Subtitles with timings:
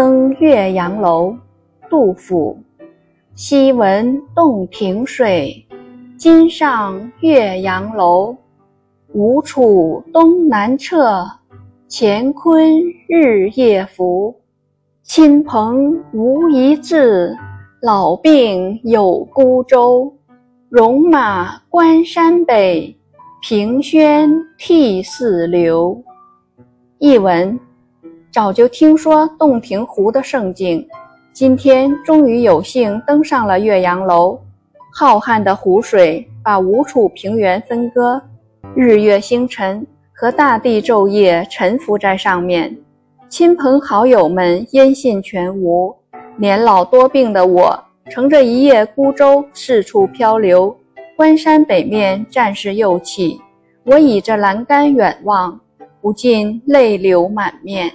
[0.00, 1.36] 登岳阳楼，
[1.90, 2.58] 杜甫。
[3.34, 5.62] 昔闻洞庭水，
[6.16, 8.34] 今上岳阳楼。
[9.12, 11.28] 吴楚东南坼，
[11.90, 14.34] 乾坤日夜浮。
[15.02, 17.36] 亲朋无一字，
[17.82, 20.10] 老病有孤舟。
[20.70, 22.96] 戎马关山北，
[23.42, 26.02] 凭轩涕泗流。
[26.96, 27.60] 译文：
[28.32, 30.86] 早就听说洞庭湖的盛景，
[31.32, 34.38] 今天终于有幸登上了岳阳楼。
[34.94, 38.22] 浩瀚的湖水把吴楚平原分割，
[38.76, 42.76] 日月星辰和大地昼夜沉浮在上面。
[43.28, 45.92] 亲朋好友们音信全无，
[46.36, 50.76] 年老多病的我乘着一叶孤舟四处漂流。
[51.16, 53.40] 关山北面战事又起，
[53.82, 55.60] 我倚着栏杆远望，
[56.00, 57.90] 不禁泪流满面。